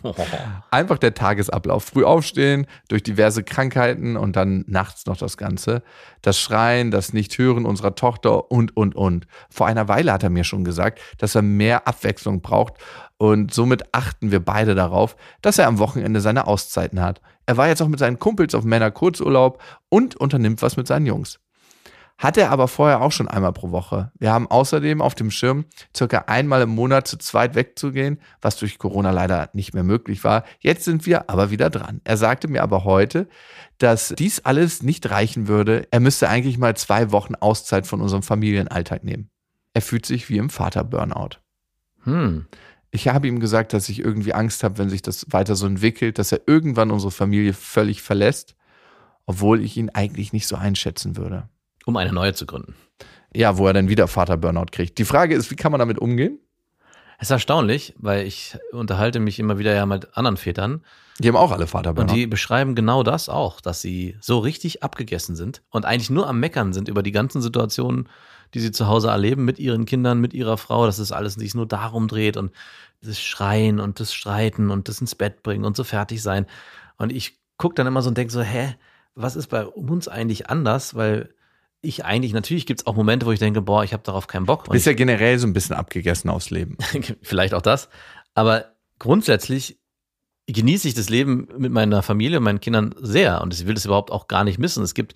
[0.70, 1.84] Einfach der Tagesablauf.
[1.84, 5.82] Früh aufstehen, durch diverse Krankheiten und dann nachts noch das Ganze.
[6.20, 9.26] Das Schreien, das Nicht-Hören unserer Tochter und, und, und.
[9.50, 12.74] Vor einer Weile hat er mir schon gesagt, dass er mehr Abwechslung braucht
[13.18, 17.20] und somit achten wir beide darauf, dass er am Wochenende seine Auszeiten hat.
[17.46, 21.38] Er war jetzt auch mit seinen Kumpels auf Männer-Kurzurlaub und unternimmt was mit seinen Jungs.
[22.22, 24.12] Hat er aber vorher auch schon einmal pro Woche.
[24.16, 28.78] Wir haben außerdem auf dem Schirm, circa einmal im Monat zu zweit wegzugehen, was durch
[28.78, 30.44] Corona leider nicht mehr möglich war.
[30.60, 32.00] Jetzt sind wir aber wieder dran.
[32.04, 33.26] Er sagte mir aber heute,
[33.78, 35.88] dass dies alles nicht reichen würde.
[35.90, 39.28] Er müsste eigentlich mal zwei Wochen Auszeit von unserem Familienalltag nehmen.
[39.74, 41.40] Er fühlt sich wie im Vater-Burnout.
[42.04, 42.46] Hm.
[42.92, 46.20] Ich habe ihm gesagt, dass ich irgendwie Angst habe, wenn sich das weiter so entwickelt,
[46.20, 48.54] dass er irgendwann unsere Familie völlig verlässt,
[49.26, 51.48] obwohl ich ihn eigentlich nicht so einschätzen würde.
[51.84, 52.74] Um eine neue zu gründen.
[53.34, 54.98] Ja, wo er dann wieder Vater-Burnout kriegt.
[54.98, 56.38] Die Frage ist, wie kann man damit umgehen?
[57.18, 60.82] Es ist erstaunlich, weil ich unterhalte mich immer wieder ja mit anderen Vätern
[61.20, 62.12] Die haben auch alle und Vater-Burnout.
[62.14, 66.40] die beschreiben genau das auch, dass sie so richtig abgegessen sind und eigentlich nur am
[66.40, 68.08] Meckern sind über die ganzen Situationen,
[68.54, 71.54] die sie zu Hause erleben mit ihren Kindern, mit ihrer Frau, dass es alles sich
[71.54, 72.52] nur darum dreht und
[73.02, 76.46] das Schreien und das Streiten und das ins Bett bringen und so fertig sein.
[76.98, 78.74] Und ich gucke dann immer so und denke so, hä,
[79.14, 80.94] was ist bei uns eigentlich anders?
[80.94, 81.32] Weil
[81.82, 84.46] ich eigentlich, natürlich gibt es auch Momente, wo ich denke, boah, ich habe darauf keinen
[84.46, 84.68] Bock.
[84.68, 86.78] Und Bist ja generell so ein bisschen abgegessen aufs Leben.
[87.22, 87.88] vielleicht auch das.
[88.34, 89.81] Aber grundsätzlich
[90.46, 93.84] genieße ich das Leben mit meiner Familie und meinen Kindern sehr und ich will das
[93.84, 94.82] überhaupt auch gar nicht missen.
[94.82, 95.14] Es gibt,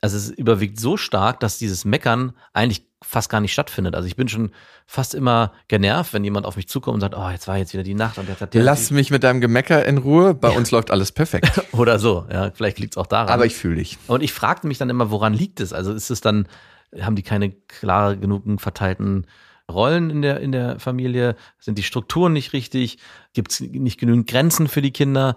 [0.00, 3.94] also es überwiegt so stark, dass dieses Meckern eigentlich fast gar nicht stattfindet.
[3.94, 4.52] Also ich bin schon
[4.86, 7.82] fast immer genervt, wenn jemand auf mich zukommt und sagt, oh, jetzt war jetzt wieder
[7.82, 10.34] die Nacht und jetzt hat der Lass mich mit deinem Gemecker in Ruhe.
[10.34, 11.62] Bei uns läuft alles perfekt.
[11.72, 12.26] oder so.
[12.30, 13.28] Ja, vielleicht liegt es auch daran.
[13.28, 13.98] Aber ich fühle dich.
[14.06, 15.72] Und ich fragte mich dann immer, woran liegt es?
[15.72, 16.46] Also ist es dann,
[17.00, 19.26] haben die keine klar genugen verteilten
[19.72, 21.36] Rollen in der, in der Familie?
[21.58, 22.98] Sind die Strukturen nicht richtig?
[23.32, 25.36] Gibt es nicht genügend Grenzen für die Kinder?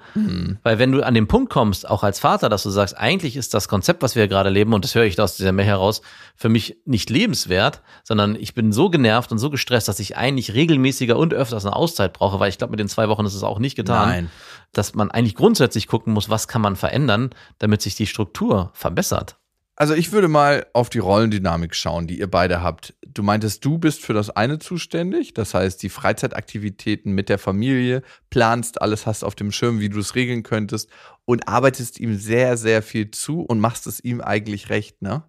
[0.63, 3.53] Weil wenn du an den Punkt kommst, auch als Vater, dass du sagst, eigentlich ist
[3.53, 6.01] das Konzept, was wir gerade leben, und das höre ich da aus dieser Mail heraus,
[6.35, 10.53] für mich nicht lebenswert, sondern ich bin so genervt und so gestresst, dass ich eigentlich
[10.53, 13.43] regelmäßiger und öfters eine Auszeit brauche, weil ich glaube, mit den zwei Wochen ist es
[13.43, 14.31] auch nicht getan Nein.
[14.73, 19.37] dass man eigentlich grundsätzlich gucken muss, was kann man verändern, damit sich die Struktur verbessert.
[19.77, 22.93] Also ich würde mal auf die Rollendynamik schauen, die ihr beide habt.
[23.05, 28.01] Du meintest, du bist für das eine zuständig, das heißt die Freizeitaktivitäten mit der Familie,
[28.29, 30.89] planst alles, hast auf dem Schirm, wie du es regeln könntest
[31.25, 35.23] und arbeitest ihm sehr, sehr viel zu und machst es ihm eigentlich recht, ne?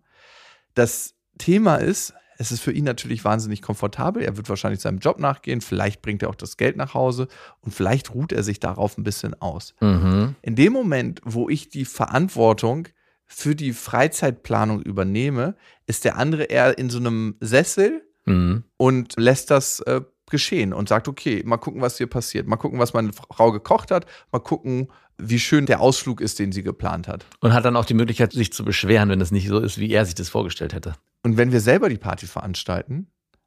[0.75, 4.23] Das Thema ist, Es ist für ihn natürlich wahnsinnig komfortabel.
[4.23, 5.61] Er wird wahrscheinlich seinem Job nachgehen.
[5.61, 7.29] Vielleicht bringt er auch das Geld nach Hause
[7.61, 9.75] und vielleicht ruht er sich darauf ein bisschen aus.
[9.81, 10.37] Mhm.
[10.43, 12.89] In dem Moment, wo ich die Verantwortung
[13.27, 18.65] für die Freizeitplanung übernehme, ist der andere eher in so einem Sessel Mhm.
[18.77, 22.49] und lässt das äh, geschehen und sagt, okay, mal gucken, was hier passiert.
[22.49, 24.07] Mal gucken, was meine Frau gekocht hat.
[24.33, 27.25] Mal gucken, wie schön der Ausflug ist, den sie geplant hat.
[27.41, 29.93] Und hat dann auch die Möglichkeit, sich zu beschweren, wenn es nicht so ist, wie
[29.93, 30.95] er sich das vorgestellt hätte.
[31.23, 33.07] Und wenn wir selber die Party veranstalten,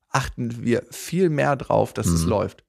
[0.09, 2.29] achten wir viel mehr drauf, dass es Mhm.
[2.29, 2.63] läuft.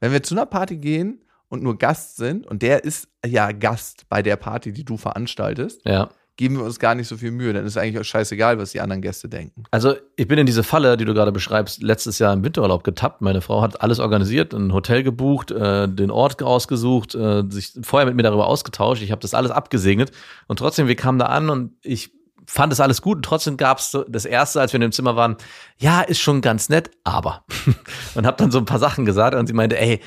[0.00, 4.08] Wenn wir zu einer Party gehen und nur Gast sind, und der ist ja Gast
[4.08, 6.10] bei der Party, die du veranstaltest, Ja.
[6.36, 7.52] Geben wir uns gar nicht so viel Mühe.
[7.52, 9.64] Dann ist eigentlich auch scheißegal, was die anderen Gäste denken.
[9.70, 13.20] Also ich bin in diese Falle, die du gerade beschreibst, letztes Jahr im Winterurlaub getappt.
[13.20, 18.06] Meine Frau hat alles organisiert, ein Hotel gebucht, äh, den Ort ausgesucht, äh, sich vorher
[18.06, 19.02] mit mir darüber ausgetauscht.
[19.02, 20.10] Ich habe das alles abgesegnet
[20.48, 22.10] und trotzdem, wir kamen da an und ich
[22.46, 25.16] fand es alles gut und trotzdem gab es das erste, als wir in dem Zimmer
[25.16, 25.36] waren,
[25.78, 27.44] ja, ist schon ganz nett, aber
[28.14, 30.00] und habe dann so ein paar Sachen gesagt und sie meinte, ey,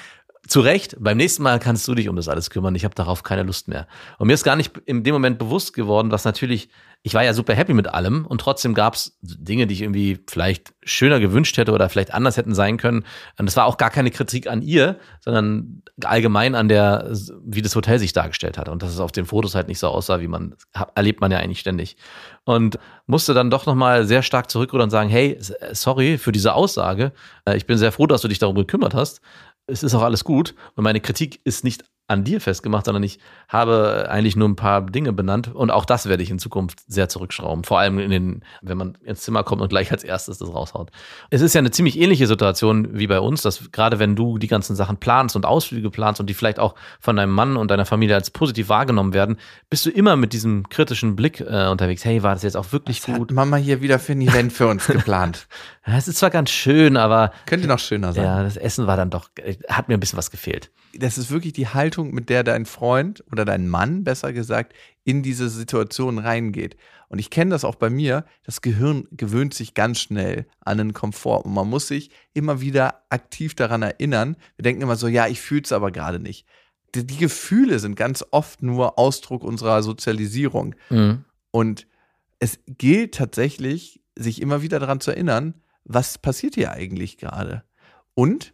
[0.48, 2.76] zu Recht, beim nächsten Mal kannst du dich um das alles kümmern.
[2.76, 3.88] Ich habe darauf keine Lust mehr.
[4.18, 6.70] Und mir ist gar nicht in dem Moment bewusst geworden, dass natürlich,
[7.04, 10.20] ich war ja super happy mit allem und trotzdem gab es Dinge, die ich irgendwie
[10.28, 13.06] vielleicht schöner gewünscht hätte oder vielleicht anders hätten sein können.
[13.38, 17.10] Und das war auch gar keine Kritik an ihr, sondern allgemein an der,
[17.44, 19.88] wie das Hotel sich dargestellt hat und dass es auf den Fotos halt nicht so
[19.88, 20.56] aussah, wie man
[20.96, 21.98] erlebt man ja eigentlich ständig.
[22.46, 25.38] Und musste dann doch nochmal sehr stark zurückrudern und sagen, hey,
[25.74, 27.12] sorry für diese Aussage.
[27.46, 29.22] Äh, Ich bin sehr froh, dass du dich darum gekümmert hast
[29.68, 33.20] es ist auch alles gut und meine Kritik ist nicht an dir festgemacht, sondern ich
[33.50, 37.10] habe eigentlich nur ein paar Dinge benannt und auch das werde ich in Zukunft sehr
[37.10, 37.66] zurückschrauben.
[37.66, 40.90] Vor allem in den, wenn man ins Zimmer kommt und gleich als erstes das raushaut.
[41.30, 44.48] Es ist ja eine ziemlich ähnliche Situation wie bei uns, dass gerade wenn du die
[44.48, 47.86] ganzen Sachen planst und Ausflüge planst und die vielleicht auch von deinem Mann und deiner
[47.86, 49.38] Familie als positiv wahrgenommen werden,
[49.70, 52.06] bist du immer mit diesem kritischen Blick äh, unterwegs.
[52.06, 53.30] Hey, war das jetzt auch wirklich Was gut?
[53.32, 55.48] hat Mama hier wieder für ein Event für uns geplant?
[55.90, 58.26] Es ist zwar ganz schön, aber Könnte noch schöner sein.
[58.26, 60.70] ja, das Essen war dann doch, äh, hat mir ein bisschen was gefehlt.
[61.00, 65.24] Das ist wirklich die Haltung, mit der dein Freund oder dein Mann, besser gesagt, in
[65.24, 66.76] diese Situation reingeht.
[67.10, 68.26] Und ich kenne das auch bei mir.
[68.44, 73.04] Das Gehirn gewöhnt sich ganz schnell an den Komfort und man muss sich immer wieder
[73.10, 74.36] aktiv daran erinnern.
[74.58, 76.46] Wir denken immer so, ja, ich fühle es aber gerade nicht.
[76.96, 80.76] Die, die Gefühle sind ganz oft nur Ausdruck unserer Sozialisierung.
[80.90, 81.24] Mhm.
[81.52, 81.88] Und
[82.40, 87.64] es gilt tatsächlich, sich immer wieder daran zu erinnern, was passiert hier eigentlich gerade.
[88.14, 88.54] Und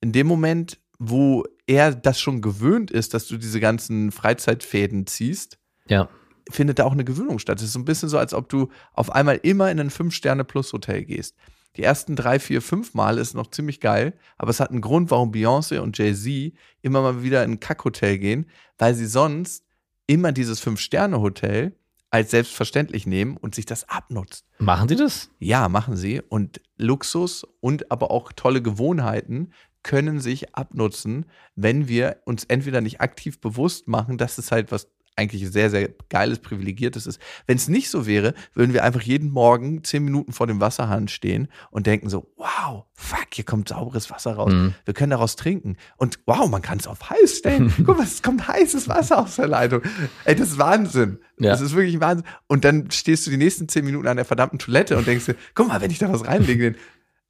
[0.00, 5.58] in dem Moment, wo er das schon gewöhnt ist, dass du diese ganzen Freizeitfäden ziehst,
[5.88, 6.08] Ja.
[6.50, 7.58] findet da auch eine Gewöhnung statt.
[7.58, 11.04] Es ist so ein bisschen so, als ob du auf einmal immer in ein Fünf-Sterne-Plus-Hotel
[11.04, 11.34] gehst.
[11.76, 15.10] Die ersten drei, vier, fünf Mal ist noch ziemlich geil, aber es hat einen Grund,
[15.10, 19.64] warum Beyoncé und Jay-Z immer mal wieder in ein Kackhotel gehen, weil sie sonst
[20.06, 21.76] immer dieses Fünf-Sterne-Hotel
[22.10, 24.44] als selbstverständlich nehmen und sich das abnutzt.
[24.58, 25.30] Machen Sie das?
[25.38, 26.20] Ja, machen sie.
[26.20, 33.00] Und Luxus und aber auch tolle Gewohnheiten können sich abnutzen, wenn wir uns entweder nicht
[33.00, 34.88] aktiv bewusst machen, dass es halt was
[35.20, 37.20] eigentlich sehr, sehr geiles, privilegiertes ist.
[37.46, 41.08] Wenn es nicht so wäre, würden wir einfach jeden Morgen zehn Minuten vor dem Wasserhahn
[41.08, 44.52] stehen und denken so, wow, fuck, hier kommt sauberes Wasser raus.
[44.52, 44.74] Mhm.
[44.84, 45.76] Wir können daraus trinken.
[45.96, 47.72] Und wow, man kann es auf heiß stellen.
[47.84, 49.82] Guck mal, es kommt heißes Wasser aus der Leitung.
[50.24, 51.18] Ey, das ist Wahnsinn.
[51.38, 51.50] Ja.
[51.50, 52.26] Das ist wirklich Wahnsinn.
[52.46, 55.36] Und dann stehst du die nächsten zehn Minuten an der verdammten Toilette und denkst dir,
[55.54, 56.76] guck mal, wenn ich da was reinlege,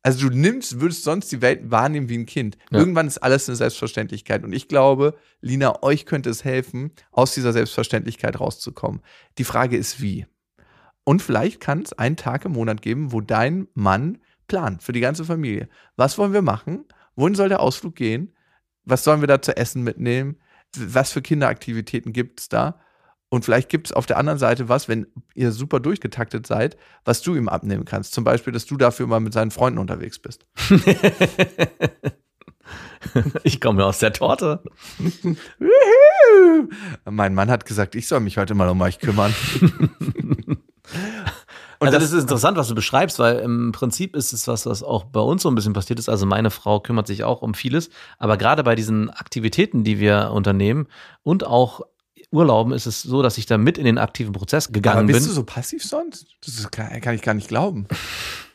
[0.02, 2.56] also du nimmst, würdest sonst die Welt wahrnehmen wie ein Kind.
[2.70, 2.78] Ja.
[2.78, 4.44] Irgendwann ist alles eine Selbstverständlichkeit.
[4.44, 9.02] Und ich glaube, Lina, euch könnte es helfen, aus dieser Selbstverständlichkeit rauszukommen.
[9.38, 10.26] Die Frage ist, wie?
[11.04, 15.00] Und vielleicht kann es einen Tag im Monat geben, wo dein Mann plant für die
[15.00, 15.68] ganze Familie.
[15.96, 16.84] Was wollen wir machen?
[17.14, 18.34] Wohin soll der Ausflug gehen?
[18.84, 20.36] Was sollen wir da zu essen mitnehmen?
[20.76, 22.80] Was für Kinderaktivitäten gibt es da?
[23.30, 27.22] Und vielleicht gibt es auf der anderen Seite was, wenn ihr super durchgetaktet seid, was
[27.22, 28.12] du ihm abnehmen kannst.
[28.12, 30.46] Zum Beispiel, dass du dafür mal mit seinen Freunden unterwegs bist.
[33.44, 34.62] Ich komme ja aus der Torte.
[37.10, 39.34] Mein Mann hat gesagt, ich soll mich heute mal um euch kümmern.
[41.82, 44.66] Und also das- das, ist interessant, was du beschreibst, weil im Prinzip ist es was,
[44.66, 46.10] was auch bei uns so ein bisschen passiert ist.
[46.10, 47.88] Also meine Frau kümmert sich auch um vieles,
[48.18, 50.86] aber gerade bei diesen Aktivitäten, die wir unternehmen
[51.22, 51.80] und auch
[52.32, 55.20] Urlauben, ist es so, dass ich da mit in den aktiven Prozess Aber gegangen bist
[55.20, 55.28] bin.
[55.28, 56.26] du so passiv sonst?
[56.44, 57.86] Das kann, kann ich gar nicht glauben.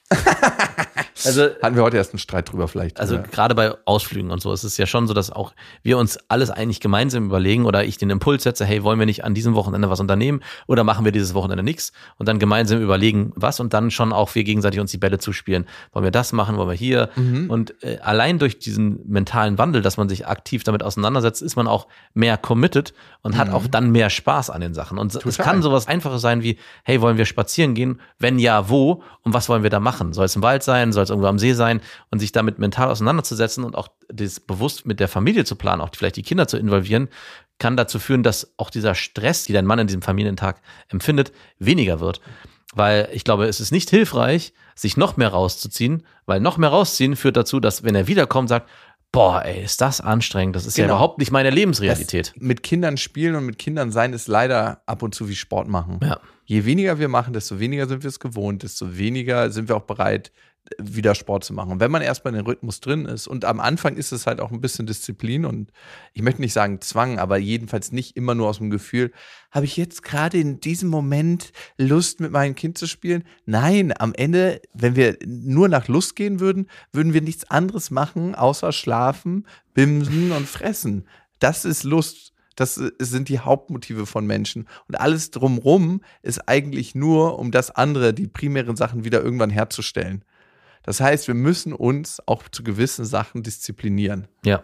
[1.23, 2.99] Also Hatten wir heute erst einen Streit drüber vielleicht.
[2.99, 3.23] Also oder?
[3.23, 6.49] gerade bei Ausflügen und so ist es ja schon so, dass auch wir uns alles
[6.49, 9.89] eigentlich gemeinsam überlegen oder ich den Impuls setze, hey, wollen wir nicht an diesem Wochenende
[9.89, 13.91] was unternehmen oder machen wir dieses Wochenende nichts und dann gemeinsam überlegen, was und dann
[13.91, 15.65] schon auch wir gegenseitig uns die Bälle zuspielen.
[15.93, 17.10] Wollen wir das machen, wollen wir hier?
[17.15, 17.49] Mhm.
[17.49, 21.67] Und äh, allein durch diesen mentalen Wandel, dass man sich aktiv damit auseinandersetzt, ist man
[21.67, 24.97] auch mehr committed und hat auch dann mehr Spaß an den Sachen.
[24.97, 25.30] Und es Mhm.
[25.32, 25.45] Total.
[25.45, 27.99] kann sowas Einfaches sein wie, hey, wollen wir spazieren gehen?
[28.19, 29.04] Wenn ja, wo?
[29.23, 30.13] Und was wollen wir da machen?
[30.13, 30.93] Soll es im Wald sein?
[30.93, 31.82] Soll es irgendwo am See sein?
[32.12, 35.89] Und sich damit mental auseinanderzusetzen und auch das bewusst mit der Familie zu planen, auch
[35.96, 37.08] vielleicht die Kinder zu involvieren,
[37.58, 42.00] kann dazu führen, dass auch dieser Stress, die dein Mann in diesem Familientag empfindet, weniger
[42.02, 42.20] wird.
[42.74, 47.15] Weil ich glaube, es ist nicht hilfreich, sich noch mehr rauszuziehen, weil noch mehr rausziehen
[47.15, 48.70] führt dazu, dass wenn er wiederkommt, sagt,
[49.13, 50.96] boah, ey, ist das anstrengend, das ist ja Genau.
[50.96, 52.34] überhaupt nicht meine Lebensrealität.
[52.36, 55.70] Das mit Kindern spielen und mit Kindern sein ist leider ab und zu wie Sport
[55.70, 56.02] machen.
[56.04, 56.20] Ja.
[56.44, 59.84] Je weniger wir machen, desto weniger sind wir es gewohnt, desto weniger sind wir auch
[59.84, 60.34] bereit,
[60.80, 61.80] wieder Sport zu machen.
[61.80, 64.51] Wenn man erstmal in den Rhythmus drin ist und am Anfang ist es halt auch
[64.51, 65.71] ein bisschen Disziplin und
[66.13, 69.12] ich möchte nicht sagen Zwang, aber jedenfalls nicht immer nur aus dem Gefühl,
[69.51, 73.23] habe ich jetzt gerade in diesem Moment Lust mit meinem Kind zu spielen?
[73.45, 78.36] Nein, am Ende, wenn wir nur nach Lust gehen würden, würden wir nichts anderes machen,
[78.36, 81.08] außer schlafen, bimsen und fressen.
[81.39, 82.34] Das ist Lust.
[82.56, 84.67] Das sind die Hauptmotive von Menschen.
[84.88, 90.23] Und alles drumrum ist eigentlich nur, um das andere, die primären Sachen wieder irgendwann herzustellen.
[90.86, 94.28] Das heißt, wir müssen uns auch zu gewissen Sachen disziplinieren.
[94.43, 94.63] Ja,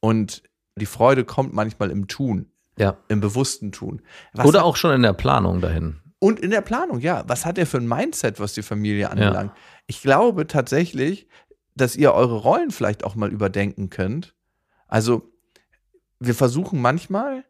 [0.00, 0.42] Und
[0.76, 2.46] die Freude kommt manchmal im Tun,
[2.78, 2.96] ja.
[3.08, 4.02] im bewussten Tun.
[4.32, 6.00] Was Oder hat- auch schon in der Planung dahin.
[6.18, 7.24] und in der Planung, ja.
[7.28, 9.52] Was hat er für ein Mindset, was die Familie anbelangt?
[9.86, 11.28] Ich glaube tatsächlich,
[11.76, 14.34] dass ihr eure Rollen vielleicht auch mal überdenken könnt.
[14.88, 15.30] Also,
[16.20, 17.44] wir versuchen manchmal,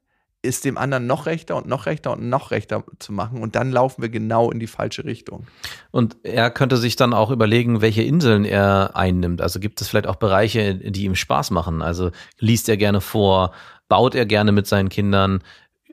[0.44, 3.72] es dem anderen noch rechter und noch rechter und noch rechter zu machen und dann
[3.72, 5.46] laufen wir genau in die falsche Richtung.
[5.90, 9.40] Und er könnte sich dann auch überlegen, welche Inseln er einnimmt.
[9.40, 11.82] Also gibt es vielleicht auch Bereiche, die ihm Spaß machen.
[11.82, 13.52] Also liest er gerne vor,
[13.88, 15.40] baut er gerne mit seinen Kindern,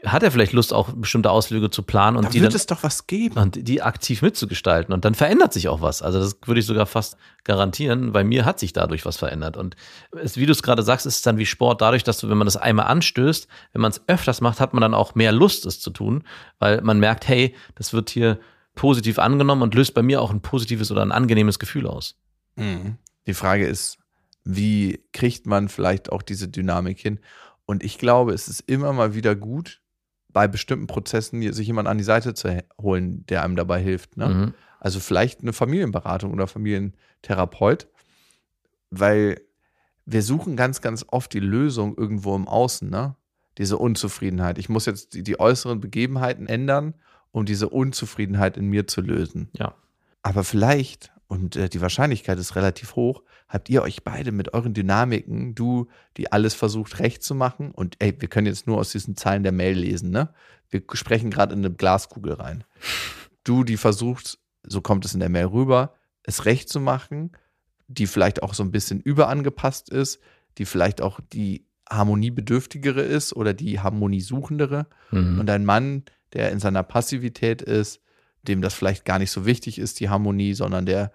[0.04, 2.66] hat er vielleicht Lust, auch bestimmte Ausflüge zu planen und Da die wird dann es
[2.66, 3.38] doch was geben.
[3.38, 4.94] und die aktiv mitzugestalten.
[4.94, 6.02] Und dann verändert sich auch was.
[6.02, 8.12] Also das würde ich sogar fast garantieren.
[8.12, 9.58] Bei mir hat sich dadurch was verändert.
[9.58, 9.76] Und
[10.20, 12.38] es, wie du es gerade sagst, ist es dann wie Sport dadurch, dass du, wenn
[12.38, 15.66] man das einmal anstößt, wenn man es öfters macht, hat man dann auch mehr Lust,
[15.66, 16.24] es zu tun,
[16.58, 18.40] weil man merkt, hey, das wird hier
[18.74, 22.16] positiv angenommen und löst bei mir auch ein positives oder ein angenehmes Gefühl aus.
[22.56, 22.98] Mhm.
[23.28, 23.98] Die Frage ist,
[24.44, 27.20] wie kriegt man vielleicht auch diese Dynamik hin?
[27.66, 29.82] Und ich glaube, es ist immer mal wieder gut,
[30.34, 34.18] bei bestimmten Prozessen sich jemand an die Seite zu holen, der einem dabei hilft.
[34.18, 34.28] Ne?
[34.28, 34.54] Mhm.
[34.80, 37.88] Also vielleicht eine Familienberatung oder Familientherapeut,
[38.90, 39.42] weil
[40.06, 43.16] wir suchen ganz, ganz oft die Lösung irgendwo im Außen, ne?
[43.58, 44.58] Diese Unzufriedenheit.
[44.58, 46.96] Ich muss jetzt die, die äußeren Begebenheiten ändern,
[47.32, 49.50] um diese Unzufriedenheit in mir zu lösen.
[49.54, 49.76] Ja.
[50.24, 54.74] Aber vielleicht, und äh, die Wahrscheinlichkeit ist relativ hoch, habt ihr euch beide mit euren
[54.74, 58.92] Dynamiken, du, die alles versucht recht zu machen, und ey, wir können jetzt nur aus
[58.92, 60.34] diesen Zeilen der Mail lesen, ne?
[60.70, 62.66] Wir sprechen gerade in eine Glaskugel rein.
[63.46, 67.32] Du, die versucht, so kommt es in der Mail rüber, es recht zu machen,
[67.88, 70.20] die vielleicht auch so ein bisschen überangepasst ist,
[70.58, 75.40] die vielleicht auch die harmoniebedürftigere ist oder die harmoniesuchendere Mhm.
[75.40, 78.02] und ein Mann, der in seiner Passivität ist,
[78.44, 81.12] dem das vielleicht gar nicht so wichtig ist, die Harmonie, sondern der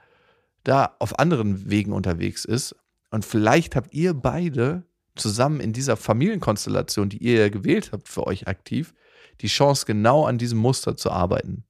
[0.67, 2.75] da auf anderen Wegen unterwegs ist.
[3.11, 8.27] Und vielleicht habt ihr beide zusammen in dieser Familienkonstellation, die ihr ja gewählt habt für
[8.27, 8.93] euch aktiv,
[9.41, 11.65] die Chance, genau an diesem Muster zu arbeiten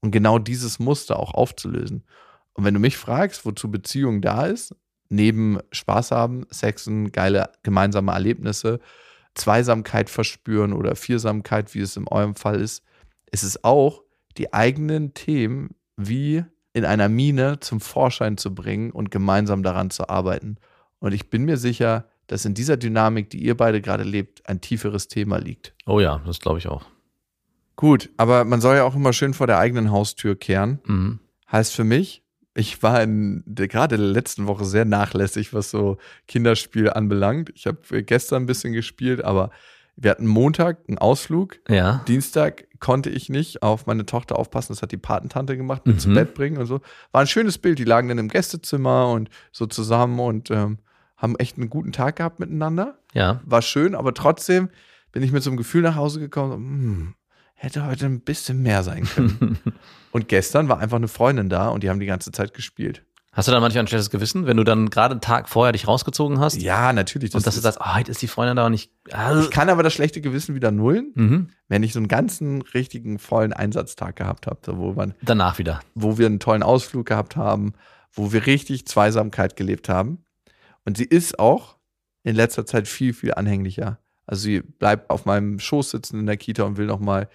[0.00, 2.04] und genau dieses Muster auch aufzulösen.
[2.54, 4.74] Und wenn du mich fragst, wozu Beziehung da ist,
[5.08, 8.80] neben Spaß haben, Sexen, geile gemeinsame Erlebnisse,
[9.34, 12.82] Zweisamkeit verspüren oder Viersamkeit, wie es in eurem Fall ist,
[13.30, 14.02] ist es auch,
[14.38, 20.08] die eigenen Themen wie in einer Mine zum Vorschein zu bringen und gemeinsam daran zu
[20.08, 20.56] arbeiten.
[20.98, 24.60] Und ich bin mir sicher, dass in dieser Dynamik, die ihr beide gerade lebt, ein
[24.60, 25.74] tieferes Thema liegt.
[25.86, 26.86] Oh ja, das glaube ich auch.
[27.76, 30.80] Gut, aber man soll ja auch immer schön vor der eigenen Haustür kehren.
[30.86, 31.20] Mhm.
[31.50, 32.22] Heißt für mich,
[32.54, 35.96] ich war in der, gerade in der letzten Woche sehr nachlässig, was so
[36.28, 37.50] Kinderspiel anbelangt.
[37.54, 39.50] Ich habe gestern ein bisschen gespielt, aber
[39.96, 41.58] wir hatten Montag einen Ausflug.
[41.68, 42.02] Ja.
[42.08, 44.72] Dienstag konnte ich nicht auf meine Tochter aufpassen.
[44.72, 46.00] Das hat die Patentante gemacht, mit Mhm.
[46.00, 46.80] zu Bett bringen und so.
[47.12, 47.78] War ein schönes Bild.
[47.78, 50.78] Die lagen dann im Gästezimmer und so zusammen und ähm,
[51.16, 52.98] haben echt einen guten Tag gehabt miteinander.
[53.12, 53.40] Ja.
[53.44, 54.70] War schön, aber trotzdem
[55.12, 57.14] bin ich mit so einem Gefühl nach Hause gekommen, so, hm,
[57.54, 59.58] hätte heute ein bisschen mehr sein können.
[60.10, 63.04] und gestern war einfach eine Freundin da und die haben die ganze Zeit gespielt.
[63.34, 65.88] Hast du dann manchmal ein schlechtes Gewissen, wenn du dann gerade einen Tag vorher dich
[65.88, 66.60] rausgezogen hast?
[66.60, 67.34] Ja, natürlich.
[67.34, 68.90] und dass du sagst, oh, heute ist die Freundin da und ich.
[69.10, 71.48] Ah, ich kann aber das schlechte Gewissen wieder nullen, mhm.
[71.66, 75.80] wenn ich so einen ganzen richtigen vollen Einsatztag gehabt habe, wo man Danach wieder.
[75.94, 77.72] wo wir einen tollen Ausflug gehabt haben,
[78.12, 80.26] wo wir richtig Zweisamkeit gelebt haben.
[80.84, 81.76] Und sie ist auch
[82.24, 83.98] in letzter Zeit viel, viel anhänglicher.
[84.26, 87.30] Also sie bleibt auf meinem Schoß sitzen in der Kita und will noch mal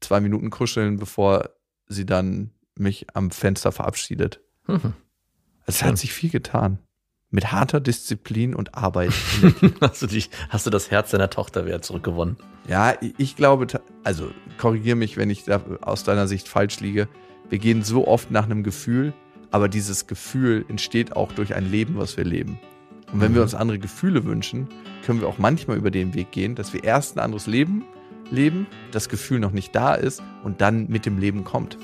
[0.00, 1.50] zwei Minuten kuscheln, bevor
[1.86, 4.40] sie dann mich am Fenster verabschiedet.
[4.66, 4.94] Mhm.
[5.66, 6.78] Es hat sich viel getan.
[7.30, 9.12] Mit harter Disziplin und Arbeit.
[9.80, 12.36] Hast du, dich, hast du das Herz deiner Tochter wieder zurückgewonnen?
[12.68, 13.66] ja, ich- glaube,
[14.04, 17.08] also korrigier mich, wenn ich da aus deiner Sicht falsch liege.
[17.50, 19.12] Wir gehen so oft nach einem Gefühl,
[19.50, 22.58] aber dieses Gefühl entsteht auch durch ein Leben, was wir leben.
[23.12, 24.68] Und wenn wir uns andere Gefühle wünschen,
[25.04, 27.84] können wir auch manchmal über den Weg gehen, dass wir erst ein anderes Leben
[28.30, 31.76] leben, das Gefühl noch nicht da ist und dann mit dem Leben kommt.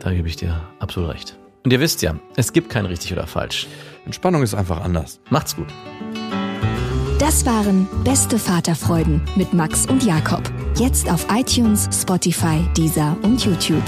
[0.00, 1.38] Da gebe ich dir absolut recht.
[1.64, 3.66] Und ihr wisst ja, es gibt kein richtig oder falsch.
[4.04, 5.20] Entspannung ist einfach anders.
[5.30, 5.66] Macht's gut.
[7.18, 10.42] Das waren Beste Vaterfreuden mit Max und Jakob.
[10.76, 13.82] Jetzt auf iTunes, Spotify, Deezer und YouTube.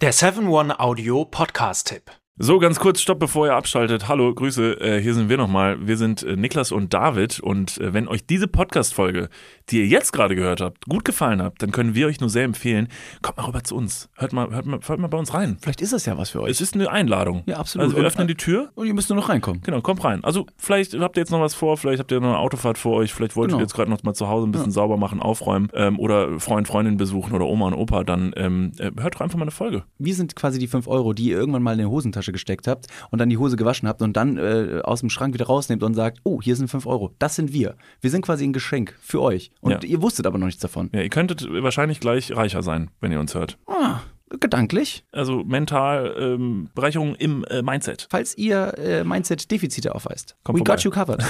[0.00, 2.19] Der 7-One-Audio-Podcast-Tipp.
[2.38, 4.08] So, ganz kurz, stopp, bevor ihr abschaltet.
[4.08, 5.86] Hallo, Grüße, äh, hier sind wir nochmal.
[5.86, 9.28] Wir sind äh, Niklas und David und äh, wenn euch diese Podcast-Folge,
[9.68, 12.44] die ihr jetzt gerade gehört habt, gut gefallen hat, dann können wir euch nur sehr
[12.44, 12.88] empfehlen,
[13.20, 14.08] kommt mal rüber zu uns.
[14.16, 15.58] Hört mal, hört mal, hört mal bei uns rein.
[15.60, 16.52] Vielleicht ist das ja was für euch.
[16.52, 17.42] Es ist eine Einladung.
[17.44, 17.88] Ja, absolut.
[17.88, 18.70] Also wir öffnen die Tür.
[18.74, 19.60] Und ihr müsst nur noch reinkommen.
[19.60, 20.24] Genau, kommt rein.
[20.24, 22.96] Also vielleicht habt ihr jetzt noch was vor, vielleicht habt ihr noch eine Autofahrt vor
[22.96, 23.58] euch, vielleicht wollt Genau.
[23.58, 26.66] ihr jetzt gerade noch mal zu Hause ein bisschen sauber machen, aufräumen ähm, oder Freund,
[26.68, 29.84] Freundin besuchen oder Oma und Opa, dann ähm, äh, hört doch einfach mal eine Folge.
[29.98, 31.84] Wir sind quasi die 5 Euro, die ihr irgendwann mal in die
[32.20, 35.34] Hosentasche gesteckt habt und dann die Hose gewaschen habt und dann äh, aus dem Schrank
[35.34, 37.14] wieder rausnehmt und sagt, oh, hier sind 5 Euro.
[37.18, 37.76] Das sind wir.
[38.00, 39.50] Wir sind quasi ein Geschenk für euch.
[39.60, 39.80] Und Ja.
[39.88, 40.90] ihr wusstet aber noch nichts davon.
[40.92, 43.58] Ja, ihr könntet wahrscheinlich gleich reicher sein, wenn ihr uns hört.
[43.66, 44.00] Ah,
[44.38, 45.04] gedanklich.
[45.12, 48.06] Also mental ähm, Bereicherung im äh, Mindset.
[48.10, 50.36] Falls ihr äh, Mindset-Defizite aufweist.
[50.44, 50.74] Kommt We vorbei.
[50.76, 51.24] got you covered.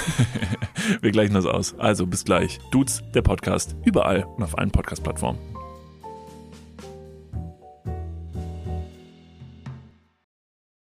[1.01, 1.75] Wir gleichen das aus.
[1.77, 2.59] Also bis gleich.
[2.71, 5.60] Dudes, der Podcast, überall und auf allen Podcast-Plattformen.